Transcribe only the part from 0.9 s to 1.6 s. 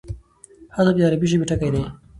د عربي ژبي